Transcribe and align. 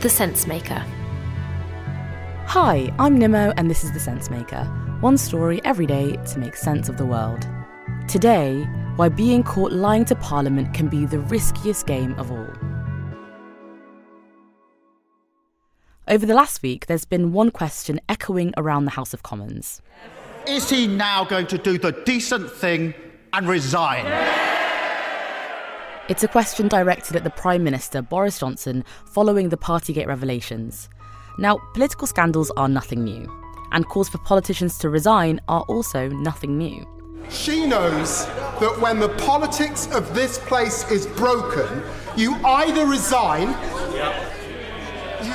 The 0.00 0.08
Sense 0.08 0.46
Maker. 0.46 0.84
Hi, 2.46 2.94
I'm 3.00 3.18
Nimo, 3.18 3.52
and 3.56 3.68
this 3.68 3.82
is 3.82 3.90
The 3.90 3.98
Sense 3.98 4.30
Maker. 4.30 4.62
One 5.00 5.18
story 5.18 5.60
every 5.64 5.86
day 5.86 6.12
to 6.12 6.38
make 6.38 6.54
sense 6.54 6.88
of 6.88 6.98
the 6.98 7.04
world. 7.04 7.44
Today, 8.06 8.62
why 8.94 9.08
being 9.08 9.42
caught 9.42 9.72
lying 9.72 10.04
to 10.04 10.14
Parliament 10.14 10.72
can 10.72 10.86
be 10.86 11.04
the 11.04 11.18
riskiest 11.18 11.88
game 11.88 12.14
of 12.14 12.30
all. 12.30 12.48
Over 16.06 16.26
the 16.26 16.34
last 16.34 16.62
week, 16.62 16.86
there's 16.86 17.04
been 17.04 17.32
one 17.32 17.50
question 17.50 18.00
echoing 18.08 18.54
around 18.56 18.84
the 18.84 18.92
House 18.92 19.12
of 19.12 19.24
Commons. 19.24 19.82
Is 20.46 20.70
he 20.70 20.86
now 20.86 21.24
going 21.24 21.48
to 21.48 21.58
do 21.58 21.76
the 21.76 21.90
decent 21.90 22.52
thing 22.52 22.94
and 23.32 23.48
resign? 23.48 24.04
It's 26.08 26.24
a 26.24 26.28
question 26.28 26.68
directed 26.68 27.16
at 27.16 27.24
the 27.24 27.28
Prime 27.28 27.62
Minister, 27.62 28.00
Boris 28.00 28.38
Johnson, 28.38 28.82
following 29.04 29.50
the 29.50 29.58
Partygate 29.58 30.06
revelations. 30.06 30.88
Now, 31.36 31.58
political 31.74 32.06
scandals 32.06 32.50
are 32.56 32.66
nothing 32.66 33.04
new, 33.04 33.30
and 33.72 33.86
calls 33.86 34.08
for 34.08 34.16
politicians 34.16 34.78
to 34.78 34.88
resign 34.88 35.38
are 35.48 35.60
also 35.68 36.08
nothing 36.08 36.56
new. 36.56 36.86
She 37.28 37.66
knows 37.66 38.24
that 38.24 38.78
when 38.80 39.00
the 39.00 39.10
politics 39.10 39.86
of 39.92 40.14
this 40.14 40.38
place 40.38 40.90
is 40.90 41.06
broken, 41.06 41.82
you 42.16 42.36
either 42.42 42.86
resign. 42.86 43.48
You 45.22 45.34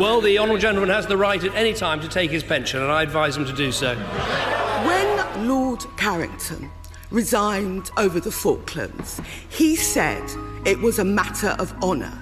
Well, 0.00 0.22
the 0.22 0.38
honourable 0.38 0.62
gentleman 0.62 0.88
has 0.88 1.06
the 1.06 1.18
right 1.18 1.44
at 1.44 1.54
any 1.54 1.74
time 1.74 2.00
to 2.00 2.08
take 2.08 2.30
his 2.30 2.42
pension, 2.42 2.80
and 2.80 2.90
I 2.90 3.02
advise 3.02 3.36
him 3.36 3.44
to 3.44 3.52
do 3.52 3.70
so. 3.70 3.94
When 3.96 5.46
Lord 5.46 5.84
Carrington 5.98 6.70
resigned 7.10 7.90
over 7.96 8.20
the 8.20 8.30
Falklands, 8.30 9.20
he 9.48 9.76
said 9.76 10.22
it 10.66 10.78
was 10.78 10.98
a 10.98 11.04
matter 11.04 11.56
of 11.58 11.72
honour. 11.82 12.12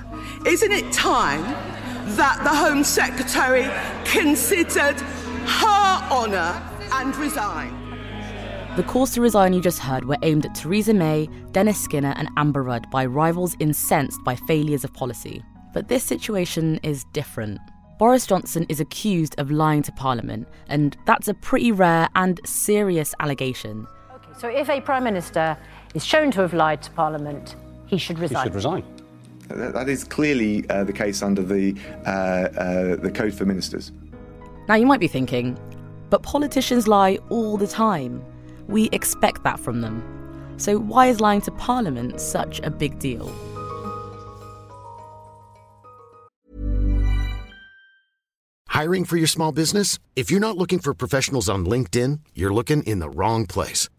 Isn't 0.46 0.72
it 0.72 0.92
time 0.92 1.42
that 2.16 2.42
the 2.42 2.50
Home 2.50 2.84
Secretary 2.84 3.68
considered 4.04 5.00
her 5.00 6.08
honour 6.10 6.62
and 6.92 7.14
resigned? 7.16 7.76
The 8.76 8.84
calls 8.84 9.10
to 9.14 9.20
resign 9.20 9.52
you 9.52 9.60
just 9.60 9.80
heard 9.80 10.04
were 10.04 10.16
aimed 10.22 10.46
at 10.46 10.54
Theresa 10.54 10.94
May, 10.94 11.28
Dennis 11.50 11.80
Skinner, 11.80 12.14
and 12.16 12.28
Amber 12.36 12.62
Rudd 12.62 12.88
by 12.90 13.06
rivals 13.06 13.56
incensed 13.58 14.22
by 14.24 14.36
failures 14.36 14.84
of 14.84 14.94
policy. 14.94 15.42
But 15.74 15.88
this 15.88 16.04
situation 16.04 16.78
is 16.82 17.04
different. 17.12 17.58
Boris 17.98 18.26
Johnson 18.26 18.64
is 18.68 18.78
accused 18.78 19.34
of 19.38 19.50
lying 19.50 19.82
to 19.82 19.92
Parliament, 19.92 20.46
and 20.68 20.96
that's 21.06 21.26
a 21.26 21.34
pretty 21.34 21.72
rare 21.72 22.08
and 22.14 22.40
serious 22.44 23.14
allegation. 23.18 23.86
So 24.38 24.48
if 24.48 24.70
a 24.70 24.80
Prime 24.80 25.02
Minister 25.02 25.58
is 25.94 26.04
shown 26.04 26.30
to 26.30 26.42
have 26.42 26.54
lied 26.54 26.80
to 26.82 26.90
Parliament, 26.92 27.56
he 27.86 27.98
should 27.98 28.20
resign. 28.20 28.38
He 28.38 28.44
should 28.44 28.54
resign. 28.54 28.84
That 29.48 29.72
that 29.72 29.88
is 29.88 30.04
clearly 30.04 30.68
uh, 30.70 30.84
the 30.84 30.92
case 30.92 31.22
under 31.22 31.42
the 31.42 31.74
uh, 32.06 32.10
uh, 32.10 32.96
the 32.96 33.10
Code 33.10 33.34
for 33.34 33.44
Ministers. 33.44 33.90
Now, 34.68 34.76
you 34.76 34.86
might 34.86 35.00
be 35.00 35.08
thinking, 35.08 35.58
but 36.08 36.22
politicians 36.22 36.86
lie 36.86 37.18
all 37.30 37.56
the 37.56 37.66
time. 37.66 38.24
We 38.68 38.88
expect 38.92 39.42
that 39.42 39.58
from 39.58 39.80
them. 39.80 40.04
So, 40.56 40.78
why 40.78 41.06
is 41.06 41.20
lying 41.20 41.40
to 41.42 41.50
Parliament 41.50 42.20
such 42.20 42.60
a 42.60 42.70
big 42.70 43.00
deal? 43.00 43.32
Hiring 48.68 49.04
for 49.04 49.16
your 49.16 49.26
small 49.26 49.50
business? 49.50 49.98
If 50.14 50.30
you're 50.30 50.38
not 50.38 50.56
looking 50.56 50.78
for 50.78 50.94
professionals 50.94 51.48
on 51.48 51.66
LinkedIn, 51.66 52.20
you're 52.34 52.54
looking 52.54 52.84
in 52.84 53.00
the 53.00 53.10
wrong 53.10 53.44
place. 53.46 53.88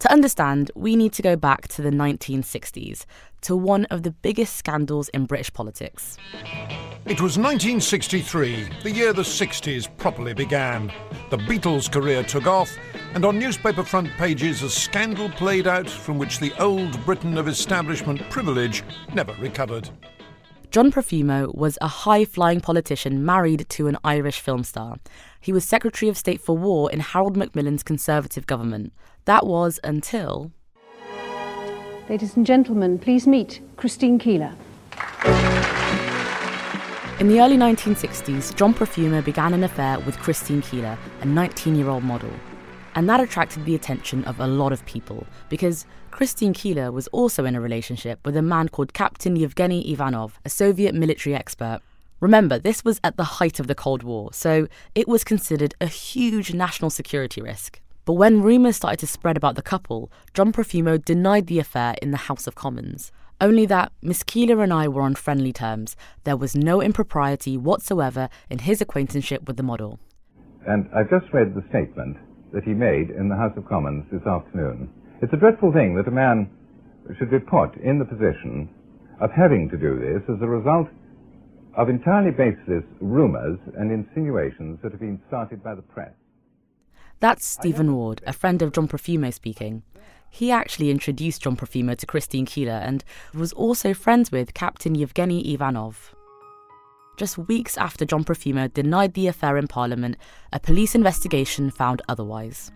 To 0.00 0.12
understand, 0.12 0.70
we 0.76 0.94
need 0.94 1.12
to 1.14 1.22
go 1.22 1.34
back 1.34 1.66
to 1.68 1.82
the 1.82 1.90
1960s, 1.90 3.04
to 3.40 3.56
one 3.56 3.84
of 3.86 4.04
the 4.04 4.12
biggest 4.12 4.54
scandals 4.54 5.08
in 5.08 5.26
British 5.26 5.52
politics. 5.52 6.16
It 7.04 7.20
was 7.20 7.36
1963, 7.36 8.68
the 8.84 8.90
year 8.92 9.12
the 9.12 9.22
60s 9.22 9.88
properly 9.96 10.34
began. 10.34 10.92
The 11.30 11.38
Beatles' 11.38 11.90
career 11.90 12.22
took 12.22 12.46
off, 12.46 12.70
and 13.14 13.24
on 13.24 13.40
newspaper 13.40 13.82
front 13.82 14.10
pages, 14.18 14.62
a 14.62 14.70
scandal 14.70 15.30
played 15.30 15.66
out 15.66 15.90
from 15.90 16.16
which 16.16 16.38
the 16.38 16.52
old 16.60 17.04
Britain 17.04 17.36
of 17.36 17.48
establishment 17.48 18.20
privilege 18.30 18.84
never 19.14 19.34
recovered. 19.40 19.90
John 20.70 20.92
Profumo 20.92 21.54
was 21.54 21.78
a 21.80 21.88
high 21.88 22.26
flying 22.26 22.60
politician 22.60 23.24
married 23.24 23.64
to 23.70 23.86
an 23.86 23.96
Irish 24.04 24.38
film 24.40 24.64
star. 24.64 24.98
He 25.40 25.50
was 25.50 25.64
Secretary 25.64 26.10
of 26.10 26.18
State 26.18 26.42
for 26.42 26.58
War 26.58 26.92
in 26.92 27.00
Harold 27.00 27.38
Macmillan's 27.38 27.82
Conservative 27.82 28.46
government. 28.46 28.92
That 29.24 29.46
was 29.46 29.80
until. 29.82 30.52
Ladies 32.10 32.36
and 32.36 32.44
gentlemen, 32.44 32.98
please 32.98 33.26
meet 33.26 33.62
Christine 33.76 34.18
Keeler. 34.18 34.52
In 37.18 37.28
the 37.28 37.40
early 37.40 37.56
1960s, 37.56 38.54
John 38.54 38.74
Profumo 38.74 39.24
began 39.24 39.54
an 39.54 39.64
affair 39.64 39.98
with 40.00 40.18
Christine 40.18 40.60
Keeler, 40.60 40.98
a 41.22 41.24
19 41.24 41.76
year 41.76 41.88
old 41.88 42.04
model. 42.04 42.30
And 42.98 43.08
that 43.08 43.20
attracted 43.20 43.64
the 43.64 43.76
attention 43.76 44.24
of 44.24 44.40
a 44.40 44.48
lot 44.48 44.72
of 44.72 44.84
people 44.84 45.24
because 45.48 45.86
Christine 46.10 46.52
Keeler 46.52 46.90
was 46.90 47.06
also 47.08 47.44
in 47.44 47.54
a 47.54 47.60
relationship 47.60 48.18
with 48.26 48.36
a 48.36 48.42
man 48.42 48.68
called 48.68 48.92
Captain 48.92 49.36
Yevgeny 49.36 49.92
Ivanov, 49.92 50.40
a 50.44 50.48
Soviet 50.48 50.96
military 50.96 51.32
expert. 51.32 51.78
Remember, 52.18 52.58
this 52.58 52.84
was 52.84 53.00
at 53.04 53.16
the 53.16 53.38
height 53.38 53.60
of 53.60 53.68
the 53.68 53.76
Cold 53.76 54.02
War, 54.02 54.32
so 54.32 54.66
it 54.96 55.06
was 55.06 55.22
considered 55.22 55.76
a 55.80 55.86
huge 55.86 56.52
national 56.52 56.90
security 56.90 57.40
risk. 57.40 57.80
But 58.04 58.14
when 58.14 58.42
rumours 58.42 58.74
started 58.74 58.98
to 58.98 59.06
spread 59.06 59.36
about 59.36 59.54
the 59.54 59.62
couple, 59.62 60.10
John 60.34 60.52
Profumo 60.52 60.98
denied 60.98 61.46
the 61.46 61.60
affair 61.60 61.94
in 62.02 62.10
the 62.10 62.26
House 62.26 62.48
of 62.48 62.56
Commons. 62.56 63.12
Only 63.40 63.64
that 63.66 63.92
Miss 64.02 64.24
Keeler 64.24 64.60
and 64.60 64.72
I 64.72 64.88
were 64.88 65.02
on 65.02 65.14
friendly 65.14 65.52
terms. 65.52 65.94
There 66.24 66.36
was 66.36 66.56
no 66.56 66.82
impropriety 66.82 67.56
whatsoever 67.56 68.28
in 68.50 68.58
his 68.58 68.80
acquaintanceship 68.80 69.46
with 69.46 69.56
the 69.56 69.62
model. 69.62 70.00
And 70.66 70.90
I've 70.92 71.08
just 71.08 71.32
read 71.32 71.54
the 71.54 71.62
statement 71.68 72.16
that 72.52 72.64
he 72.64 72.72
made 72.72 73.10
in 73.10 73.28
the 73.28 73.36
House 73.36 73.56
of 73.56 73.68
Commons 73.68 74.04
this 74.10 74.26
afternoon. 74.26 74.90
It's 75.22 75.32
a 75.32 75.36
dreadful 75.36 75.72
thing 75.72 75.94
that 75.96 76.08
a 76.08 76.10
man 76.10 76.50
should 77.18 77.30
be 77.30 77.38
put 77.38 77.76
in 77.76 77.98
the 77.98 78.04
position 78.04 78.68
of 79.20 79.30
having 79.32 79.68
to 79.70 79.76
do 79.76 79.98
this 79.98 80.22
as 80.28 80.40
a 80.42 80.46
result 80.46 80.88
of 81.76 81.88
entirely 81.88 82.30
baseless 82.30 82.84
rumours 83.00 83.58
and 83.76 83.90
insinuations 83.90 84.78
that 84.82 84.92
have 84.92 85.00
been 85.00 85.20
started 85.28 85.62
by 85.62 85.74
the 85.74 85.82
press. 85.82 86.12
That's 87.20 87.44
Stephen 87.44 87.94
Ward, 87.94 88.22
a 88.26 88.32
friend 88.32 88.62
of 88.62 88.72
John 88.72 88.88
Profumo 88.88 89.32
speaking. 89.32 89.82
He 90.30 90.50
actually 90.50 90.90
introduced 90.90 91.42
John 91.42 91.56
Profumo 91.56 91.96
to 91.96 92.06
Christine 92.06 92.46
Keeler 92.46 92.72
and 92.72 93.02
was 93.34 93.52
also 93.52 93.94
friends 93.94 94.30
with 94.30 94.54
Captain 94.54 94.94
Yevgeny 94.94 95.52
Ivanov. 95.52 96.14
Just 97.18 97.36
weeks 97.36 97.76
after 97.76 98.04
John 98.04 98.22
Profumo 98.22 98.72
denied 98.72 99.14
the 99.14 99.26
affair 99.26 99.56
in 99.56 99.66
Parliament, 99.66 100.16
a 100.52 100.60
police 100.60 100.94
investigation 100.94 101.68
found 101.68 102.00
otherwise. 102.08 102.70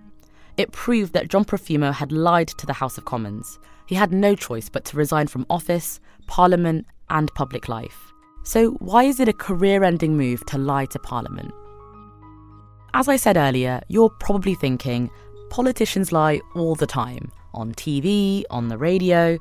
It 0.56 0.72
proved 0.72 1.12
that 1.12 1.28
John 1.28 1.44
Profumo 1.44 1.94
had 1.94 2.10
lied 2.10 2.48
to 2.48 2.66
the 2.66 2.72
House 2.72 2.98
of 2.98 3.04
Commons. 3.04 3.60
He 3.86 3.94
had 3.94 4.10
no 4.10 4.34
choice 4.34 4.68
but 4.68 4.84
to 4.86 4.96
resign 4.96 5.28
from 5.28 5.46
office, 5.48 6.00
Parliament, 6.26 6.86
and 7.08 7.32
public 7.34 7.68
life. 7.68 8.12
So, 8.42 8.72
why 8.80 9.04
is 9.04 9.20
it 9.20 9.28
a 9.28 9.32
career 9.32 9.84
ending 9.84 10.16
move 10.16 10.44
to 10.46 10.58
lie 10.58 10.86
to 10.86 10.98
Parliament? 10.98 11.54
As 12.94 13.06
I 13.08 13.14
said 13.14 13.36
earlier, 13.36 13.80
you're 13.86 14.10
probably 14.10 14.56
thinking, 14.56 15.08
politicians 15.50 16.10
lie 16.10 16.40
all 16.56 16.74
the 16.74 16.86
time. 16.86 17.30
on 17.54 17.74
TV, 17.74 18.42
on 18.50 18.68
the 18.68 18.78
radio. 18.78 19.38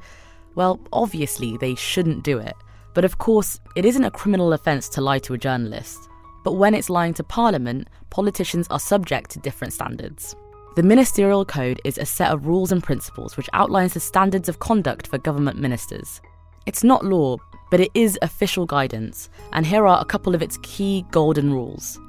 Well, 0.54 0.80
obviously, 0.94 1.58
they 1.58 1.74
shouldn't 1.74 2.24
do 2.24 2.38
it. 2.38 2.54
But 2.94 3.06
of 3.06 3.18
course, 3.18 3.60
it 3.76 3.86
isn't 3.86 4.04
a 4.04 4.12
criminal 4.12 4.54
offence 4.54 4.90
to 4.90 5.02
lie 5.02 5.20
to 5.20 5.34
a 5.34 5.38
journalist. 5.38 6.10
But 6.44 6.54
when 6.54 6.74
it's 6.74 6.90
lying 6.90 7.14
to 7.16 7.24
Parliament, 7.24 7.88
politicians 8.10 8.68
are 8.70 8.80
subject 8.80 9.32
to 9.32 9.40
different 9.40 9.74
standards. 9.74 10.36
The 10.76 10.84
Ministerial 10.84 11.46
Code 11.46 11.82
is 11.84 11.98
a 11.98 12.06
set 12.06 12.32
of 12.32 12.48
rules 12.48 12.72
and 12.72 12.82
principles 12.82 13.36
which 13.36 13.50
outlines 13.54 13.94
the 13.94 14.00
standards 14.00 14.50
of 14.50 14.60
conduct 14.60 15.08
for 15.08 15.18
government 15.18 15.60
ministers. 15.60 16.22
It's 16.66 16.84
not 16.84 17.06
law, 17.06 17.38
but 17.70 17.80
it 17.80 17.92
is 17.94 18.18
official 18.22 18.66
guidance, 18.66 19.30
and 19.54 19.66
here 19.66 19.86
are 19.88 20.02
a 20.02 20.06
couple 20.06 20.34
of 20.34 20.42
its 20.42 20.58
key 20.62 21.06
golden 21.12 21.52
rules. 21.52 22.00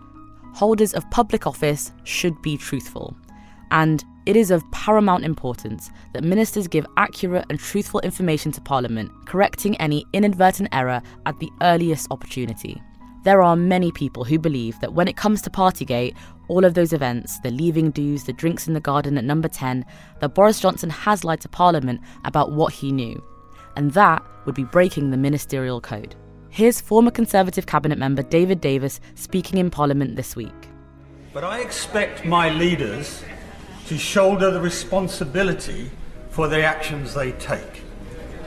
Holders 0.55 0.93
of 0.95 1.11
public 1.11 1.47
office 1.47 1.93
should 2.05 2.41
be 2.43 2.57
truthful, 2.57 3.17
and 3.73 4.05
it 4.25 4.37
is 4.37 4.53
of 4.53 4.63
paramount 4.71 5.25
importance 5.25 5.91
that 6.13 6.23
ministers 6.23 6.69
give 6.69 6.87
accurate 6.97 7.45
and 7.51 7.59
truthful 7.59 7.99
information 8.01 8.53
to 8.53 8.61
Parliament, 8.61 9.11
correcting 9.27 9.77
any 9.79 10.07
inadvertent 10.13 10.69
error 10.71 11.03
at 11.27 11.41
the 11.41 11.51
earliest 11.61 12.07
opportunity. 12.13 12.81
There 13.25 13.43
are 13.43 13.57
many 13.57 13.91
people 13.91 14.23
who 14.23 14.39
believe 14.39 14.79
that 14.81 14.95
when 14.95 15.09
it 15.09 15.17
comes 15.17 15.43
to 15.43 15.51
Partygate, 15.51 16.15
all 16.47 16.65
of 16.65 16.75
those 16.75 16.93
events, 16.93 17.41
the 17.41 17.51
leaving 17.51 17.91
dues, 17.91 18.25
the 18.25 18.33
drinks 18.33 18.69
in 18.69 18.75
the 18.75 18.81
garden 18.81 19.19
at 19.19 19.25
number 19.25 19.49
10, 19.49 19.85
that 20.21 20.35
Boris 20.35 20.61
Johnson 20.61 20.91
has 20.91 21.25
lied 21.25 21.41
to 21.41 21.49
Parliament 21.49 22.01
about 22.25 22.53
what 22.53 22.73
he 22.73 22.93
knew 22.93 23.21
and 23.77 23.93
that 23.93 24.23
would 24.45 24.55
be 24.55 24.65
breaking 24.65 25.11
the 25.11 25.17
ministerial 25.17 25.81
code. 25.81 26.15
Here's 26.51 26.81
former 26.81 27.11
Conservative 27.11 27.67
cabinet 27.67 27.99
member 27.99 28.23
David 28.23 28.61
Davis 28.61 29.01
speaking 29.15 29.59
in 29.59 29.71
Parliament 29.71 30.17
this 30.17 30.37
week. 30.37 30.53
But 31.33 31.45
I 31.45 31.61
expect 31.61 32.25
my 32.27 32.51
leaders 32.51 33.23
to 33.87 33.99
shoulder 33.99 34.51
the 34.51 34.61
responsibility 34.61 35.91
for 36.31 36.49
the 36.49 36.63
actions 36.63 37.15
they 37.15 37.33
take. 37.33 37.83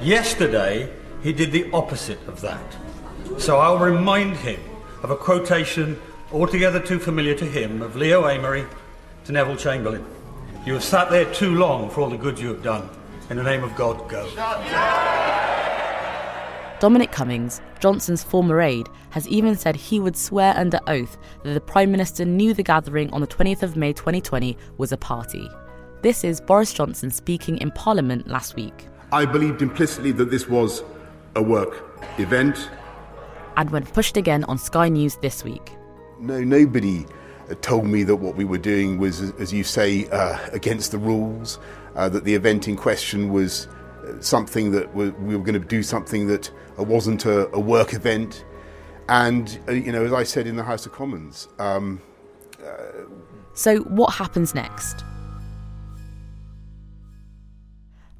Yesterday, 0.02 0.90
he 1.22 1.34
did 1.34 1.52
the 1.52 1.70
opposite 1.72 2.20
of 2.28 2.42
that. 2.42 2.76
So 3.38 3.58
I'll 3.58 3.80
remind 3.80 4.38
him 4.38 4.60
of 5.04 5.12
a 5.12 5.16
quotation 5.16 6.00
altogether 6.32 6.80
too 6.80 7.00
familiar 7.00 7.36
to 7.36 7.46
him 7.46 7.82
of 7.82 7.96
Leo 7.96 8.24
Amery 8.24 8.68
to 9.26 9.32
Neville 9.32 9.56
Chamberlain. 9.56 10.06
You 10.66 10.74
have 10.74 10.84
sat 10.84 11.10
there 11.10 11.32
too 11.34 11.56
long 11.56 11.90
for 11.90 12.02
all 12.02 12.10
the 12.10 12.18
good 12.18 12.40
you 12.40 12.48
have 12.50 12.64
done. 12.64 12.90
In 13.30 13.38
the 13.38 13.44
name 13.44 13.64
of 13.64 13.76
God, 13.76 14.10
go. 14.10 15.15
Dominic 16.82 17.14
Cummings, 17.14 17.62
Johnson's 17.80 18.22
former 18.22 18.62
aide, 18.62 18.90
has 19.12 19.26
even 19.30 19.56
said 19.56 19.78
he 19.78 19.98
would 19.98 20.18
swear 20.18 20.54
under 20.58 20.80
oath 20.88 21.18
that 21.44 21.54
the 21.54 21.62
Prime 21.62 21.90
Minister 21.90 22.26
knew 22.26 22.54
the 22.54 22.64
gathering 22.64 23.10
on 23.14 23.22
the 23.22 23.28
20th 23.28 23.64
of 23.64 23.78
May 23.78 23.94
2020 23.94 24.58
was 24.78 24.92
a 24.92 24.98
party. 24.98 25.50
This 26.02 26.26
is 26.26 26.42
Boris 26.42 26.74
Johnson 26.74 27.10
speaking 27.12 27.58
in 27.60 27.72
Parliament 27.72 28.28
last 28.28 28.58
week. 28.58 28.88
I 29.14 29.26
believed 29.26 29.62
implicitly 29.62 30.12
that 30.14 30.30
this 30.30 30.50
was 30.50 30.84
a 31.36 31.42
work 31.42 32.02
event. 32.18 32.70
And 33.56 33.70
when 33.70 33.86
pushed 33.86 34.18
again 34.18 34.44
on 34.44 34.58
Sky 34.58 34.90
News 34.90 35.16
this 35.22 35.46
week. 35.46 35.72
No, 36.20 36.44
nobody 36.44 37.06
told 37.62 37.86
me 37.86 38.04
that 38.04 38.18
what 38.18 38.36
we 38.36 38.44
were 38.44 38.58
doing 38.58 38.98
was, 38.98 39.22
as 39.40 39.54
you 39.54 39.64
say, 39.64 40.10
uh, 40.10 40.38
against 40.52 40.92
the 40.92 40.98
rules 40.98 41.58
uh, 41.96 42.10
that 42.10 42.26
the 42.26 42.36
event 42.36 42.68
in 42.68 42.76
question 42.76 43.32
was 43.32 43.68
uh, 43.68 43.75
something 44.20 44.72
that 44.72 44.94
we 44.94 45.10
were 45.10 45.44
going 45.44 45.60
to 45.60 45.68
do 45.68 45.84
something 45.84 46.28
that 46.28 46.52
wasn't 46.78 47.26
a, 47.26 47.50
a 47.54 47.60
work 47.60 47.94
event. 47.94 48.46
And, 49.08 49.60
uh, 49.68 49.74
you 49.74 49.92
know, 49.92 50.04
as 50.04 50.14
I 50.14 50.24
said 50.24 50.48
in 50.48 50.56
the 50.56 50.64
House 50.64 50.86
of 50.86 50.92
Commons. 50.92 51.48
Um, 51.60 52.02
uh, 52.66 53.04
so, 53.54 53.80
what 53.82 54.16
happens 54.16 54.56
next? 54.56 55.04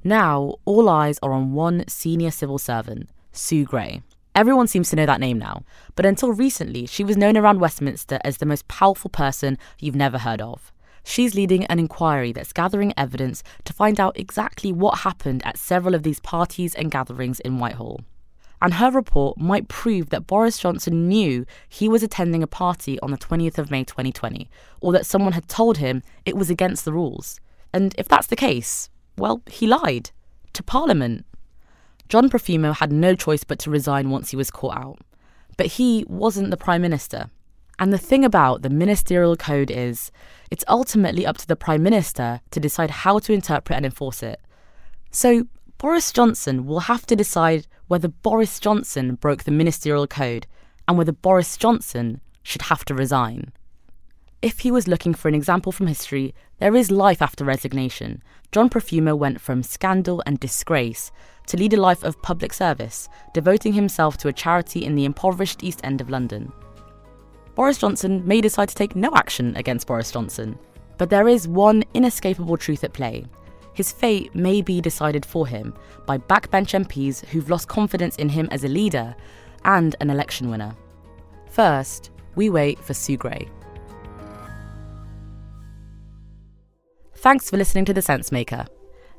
Now, 0.04 0.58
all 0.66 0.88
eyes 0.88 1.18
are 1.24 1.34
on 1.34 1.54
one 1.54 1.84
senior 1.88 2.30
civil 2.30 2.60
servant, 2.60 3.10
Sue 3.32 3.66
Gray. 3.66 4.04
Everyone 4.36 4.68
seems 4.68 4.90
to 4.90 4.96
know 4.96 5.06
that 5.06 5.20
name 5.20 5.40
now, 5.40 5.64
but 5.96 6.06
until 6.06 6.32
recently, 6.32 6.86
she 6.86 7.04
was 7.04 7.18
known 7.18 7.36
around 7.36 7.60
Westminster 7.60 8.20
as 8.24 8.38
the 8.38 8.46
most 8.46 8.68
powerful 8.68 9.10
person 9.10 9.58
you've 9.80 9.96
never 9.96 10.20
heard 10.20 10.42
of. 10.42 10.72
She's 11.08 11.36
leading 11.36 11.66
an 11.66 11.78
inquiry 11.78 12.34
that's 12.34 12.52
gathering 12.52 12.92
evidence 12.98 13.44
to 13.66 13.74
find 13.74 14.00
out 14.00 14.20
exactly 14.20 14.72
what 14.72 15.00
happened 15.00 15.46
at 15.46 15.56
several 15.56 15.94
of 15.94 16.02
these 16.02 16.20
parties 16.20 16.74
and 16.74 16.90
gatherings 16.90 17.40
in 17.40 17.60
Whitehall. 17.60 18.02
And 18.60 18.74
her 18.74 18.90
report 18.90 19.38
might 19.38 19.68
prove 19.68 20.10
that 20.10 20.26
Boris 20.26 20.58
Johnson 20.58 21.08
knew 21.08 21.46
he 21.70 21.88
was 21.88 22.02
attending 22.02 22.42
a 22.42 22.48
party 22.48 23.00
on 23.02 23.12
the 23.12 23.20
20th 23.20 23.60
of 23.60 23.70
May 23.70 23.84
2020, 23.84 24.50
or 24.82 24.92
that 24.94 25.06
someone 25.06 25.34
had 25.34 25.48
told 25.48 25.78
him 25.78 26.02
it 26.26 26.36
was 26.36 26.50
against 26.50 26.86
the 26.86 26.94
rules. 26.94 27.40
And 27.72 27.94
if 28.00 28.08
that's 28.08 28.28
the 28.28 28.36
case, 28.36 28.90
well, 29.16 29.44
he 29.48 29.68
lied. 29.68 30.10
To 30.54 30.64
Parliament. 30.64 31.26
John 32.10 32.30
Profumo 32.30 32.76
had 32.76 32.92
no 32.92 33.14
choice 33.14 33.44
but 33.44 33.60
to 33.60 33.70
resign 33.70 34.10
once 34.10 34.32
he 34.32 34.38
was 34.38 34.50
caught 34.50 34.78
out. 34.78 35.00
But 35.56 35.68
he 35.68 36.04
wasn't 36.08 36.50
the 36.50 36.58
Prime 36.58 36.82
Minister. 36.82 37.30
And 37.80 37.92
the 37.92 37.98
thing 37.98 38.24
about 38.24 38.62
the 38.62 38.70
ministerial 38.70 39.36
code 39.36 39.70
is, 39.70 40.12
it's 40.50 40.64
ultimately 40.68 41.26
up 41.26 41.38
to 41.38 41.48
the 41.48 41.56
Prime 41.56 41.84
Minister 41.84 42.42
to 42.52 42.60
decide 42.60 42.90
how 42.90 43.20
to 43.20 43.34
interpret 43.34 43.76
and 43.76 43.86
enforce 43.86 44.24
it. 44.24 44.40
So, 45.12 45.48
Boris 45.78 46.12
Johnson 46.12 46.66
will 46.66 46.82
have 46.82 47.06
to 47.08 47.16
decide 47.16 47.68
whether 47.88 48.08
Boris 48.08 48.60
Johnson 48.60 49.16
broke 49.16 49.44
the 49.44 49.52
ministerial 49.52 50.08
code 50.08 50.48
and 50.88 50.98
whether 50.98 51.12
Boris 51.12 51.58
Johnson 51.58 52.22
should 52.44 52.64
have 52.64 52.86
to 52.86 52.96
resign. 52.96 53.52
If 54.42 54.60
he 54.60 54.72
was 54.72 54.88
looking 54.88 55.14
for 55.14 55.28
an 55.28 55.36
example 55.36 55.72
from 55.72 55.88
history, 55.88 56.34
there 56.60 56.76
is 56.76 56.92
life 56.92 57.22
after 57.22 57.44
resignation. 57.44 58.22
John 58.52 58.70
Profumo 58.70 59.18
went 59.18 59.42
from 59.42 59.64
scandal 59.64 60.22
and 60.26 60.40
disgrace 60.40 61.12
to 61.48 61.58
lead 61.58 61.74
a 61.74 61.82
life 61.82 62.04
of 62.04 62.22
public 62.22 62.54
service, 62.54 63.10
devoting 63.34 63.74
himself 63.74 64.18
to 64.18 64.28
a 64.28 64.34
charity 64.34 64.86
in 64.86 64.96
the 64.96 65.06
impoverished 65.06 65.64
East 65.64 65.82
End 65.84 66.00
of 66.00 66.10
London. 66.10 66.52
Boris 67.56 67.78
Johnson 67.78 68.22
may 68.28 68.42
decide 68.42 68.68
to 68.68 68.76
take 68.76 68.98
no 68.98 69.10
action 69.16 69.56
against 69.56 69.88
Boris 69.88 70.12
Johnson. 70.12 70.60
But 70.98 71.10
there 71.10 71.30
is 71.30 71.48
one 71.48 71.84
inescapable 71.94 72.58
truth 72.58 72.84
at 72.84 72.92
play. 72.92 73.26
His 73.74 73.94
fate 73.94 74.36
may 74.36 74.62
be 74.62 74.82
decided 74.82 75.26
for 75.26 75.48
him 75.48 75.74
by 76.06 76.18
backbench 76.18 76.86
MPs 76.86 77.26
who've 77.28 77.50
lost 77.50 77.70
confidence 77.70 78.18
in 78.18 78.28
him 78.28 78.50
as 78.52 78.66
a 78.66 78.70
leader 78.70 79.16
and 79.64 79.96
an 80.02 80.10
election 80.10 80.50
winner. 80.50 80.76
First, 81.50 82.12
we 82.36 82.50
wait 82.50 82.78
for 82.80 82.94
Sue 82.94 83.16
Gray. 83.16 83.50
Thanks 87.16 87.50
for 87.50 87.56
listening 87.56 87.86
to 87.86 87.94
The 87.94 88.02
Sense 88.02 88.34
Maker. 88.34 88.66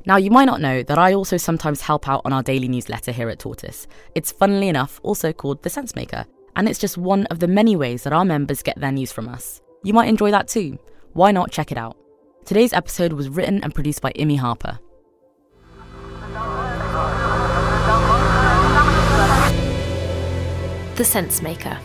Now, 0.05 0.17
you 0.17 0.31
might 0.31 0.45
not 0.45 0.61
know 0.61 0.83
that 0.83 0.99
I 0.99 1.15
also 1.15 1.39
sometimes 1.39 1.81
help 1.81 2.07
out 2.07 2.21
on 2.25 2.33
our 2.35 2.43
daily 2.43 2.69
newsletter 2.69 3.13
here 3.13 3.31
at 3.31 3.39
Tortoise. 3.39 3.87
It's 4.15 4.31
funnily 4.31 4.69
enough 4.69 5.01
also 5.03 5.33
called 5.33 5.63
The 5.63 5.71
Sense 5.71 5.97
Maker 5.97 6.27
and 6.57 6.69
it's 6.69 6.79
just 6.79 6.99
one 6.99 7.27
of 7.27 7.39
the 7.39 7.47
many 7.47 7.77
ways 7.77 8.03
that 8.03 8.13
our 8.13 8.25
members 8.25 8.63
get 8.63 8.81
their 8.81 8.91
news 8.91 9.13
from 9.13 9.29
us. 9.29 9.61
You 9.85 9.93
might 9.93 10.09
enjoy 10.09 10.31
that 10.33 10.49
too. 10.49 10.79
Why 11.13 11.31
not 11.31 11.53
check 11.53 11.71
it 11.71 11.79
out? 11.79 11.97
Today's 12.45 12.73
episode 12.73 13.13
was 13.13 13.29
written 13.29 13.63
and 13.63 13.75
produced 13.75 14.03
by 14.03 14.13
Imi 14.13 14.39
Harper. 14.39 14.79
The 20.97 21.05
Sense 21.05 21.43
Maker. 21.43 21.79